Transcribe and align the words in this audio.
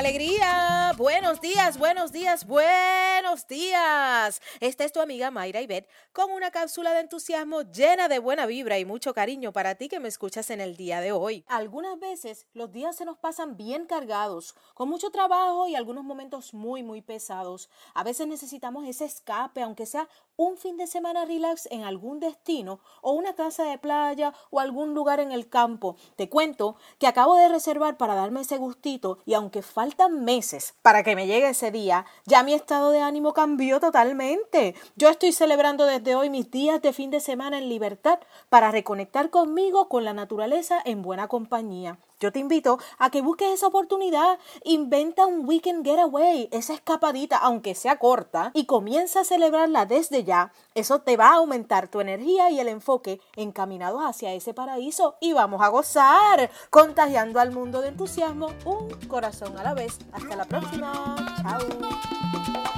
alegría. 0.00 0.92
Buenos 0.98 1.40
días, 1.40 1.78
buenos 1.78 2.12
días, 2.12 2.46
buenos 2.46 3.46
días. 3.46 4.40
Esta 4.60 4.84
es 4.84 4.92
tu 4.92 5.00
amiga 5.00 5.30
Mayra 5.30 5.62
Ibet 5.62 5.88
con 6.12 6.30
una 6.30 6.50
cápsula 6.50 6.92
de 6.92 7.00
entusiasmo 7.00 7.62
llena 7.62 8.08
de 8.08 8.18
buena 8.18 8.44
vibra 8.44 8.78
y 8.78 8.84
mucho 8.84 9.14
cariño 9.14 9.52
para 9.52 9.76
ti 9.76 9.88
que 9.88 9.98
me 9.98 10.08
escuchas 10.08 10.50
en 10.50 10.60
el 10.60 10.76
día 10.76 11.00
de 11.00 11.12
hoy. 11.12 11.44
Algunas 11.48 11.98
veces 11.98 12.46
los 12.52 12.70
días 12.70 12.96
se 12.96 13.06
nos 13.06 13.16
pasan 13.16 13.56
bien 13.56 13.86
cargados, 13.86 14.54
con 14.74 14.90
mucho 14.90 15.10
trabajo 15.10 15.66
y 15.68 15.74
algunos 15.74 16.04
momentos 16.04 16.52
muy, 16.52 16.82
muy 16.82 17.00
pesados. 17.00 17.70
A 17.94 18.04
veces 18.04 18.26
necesitamos 18.26 18.86
ese 18.86 19.06
escape, 19.06 19.62
aunque 19.62 19.86
sea 19.86 20.06
un 20.40 20.56
fin 20.56 20.78
de 20.78 20.86
semana 20.86 21.26
relax 21.26 21.68
en 21.70 21.84
algún 21.84 22.18
destino 22.18 22.80
o 23.02 23.12
una 23.12 23.34
casa 23.34 23.64
de 23.64 23.76
playa 23.76 24.32
o 24.48 24.58
algún 24.58 24.94
lugar 24.94 25.20
en 25.20 25.32
el 25.32 25.50
campo. 25.50 25.96
Te 26.16 26.30
cuento 26.30 26.76
que 26.98 27.06
acabo 27.06 27.36
de 27.36 27.50
reservar 27.50 27.98
para 27.98 28.14
darme 28.14 28.40
ese 28.40 28.56
gustito 28.56 29.18
y 29.26 29.34
aunque 29.34 29.60
faltan 29.60 30.24
meses 30.24 30.76
para 30.80 31.02
que 31.02 31.14
me 31.14 31.26
llegue 31.26 31.50
ese 31.50 31.70
día, 31.70 32.06
ya 32.24 32.42
mi 32.42 32.54
estado 32.54 32.90
de 32.90 33.02
ánimo 33.02 33.34
cambió 33.34 33.80
totalmente. 33.80 34.74
Yo 34.96 35.10
estoy 35.10 35.32
celebrando 35.32 35.84
desde 35.84 36.14
hoy 36.14 36.30
mis 36.30 36.50
días 36.50 36.80
de 36.80 36.94
fin 36.94 37.10
de 37.10 37.20
semana 37.20 37.58
en 37.58 37.68
libertad 37.68 38.18
para 38.48 38.70
reconectar 38.70 39.28
conmigo, 39.28 39.90
con 39.90 40.06
la 40.06 40.14
naturaleza 40.14 40.80
en 40.86 41.02
buena 41.02 41.28
compañía. 41.28 41.98
Yo 42.20 42.32
te 42.32 42.38
invito 42.38 42.78
a 42.98 43.10
que 43.10 43.22
busques 43.22 43.48
esa 43.50 43.66
oportunidad, 43.66 44.38
inventa 44.62 45.24
un 45.24 45.48
weekend 45.48 45.84
getaway, 45.84 46.50
esa 46.52 46.74
escapadita, 46.74 47.38
aunque 47.38 47.74
sea 47.74 47.98
corta, 47.98 48.50
y 48.52 48.66
comienza 48.66 49.20
a 49.20 49.24
celebrarla 49.24 49.86
desde 49.86 50.22
ya. 50.22 50.52
Eso 50.74 51.00
te 51.00 51.16
va 51.16 51.30
a 51.30 51.36
aumentar 51.36 51.88
tu 51.88 52.00
energía 52.00 52.50
y 52.50 52.60
el 52.60 52.68
enfoque 52.68 53.20
encaminados 53.36 54.02
hacia 54.02 54.34
ese 54.34 54.52
paraíso 54.52 55.16
y 55.20 55.32
vamos 55.32 55.62
a 55.62 55.68
gozar, 55.68 56.50
contagiando 56.68 57.40
al 57.40 57.52
mundo 57.52 57.80
de 57.80 57.88
entusiasmo 57.88 58.50
un 58.66 58.90
corazón 59.08 59.56
a 59.56 59.62
la 59.62 59.72
vez. 59.72 59.98
Hasta 60.12 60.36
la 60.36 60.44
próxima. 60.44 61.16
Chao. 61.42 62.69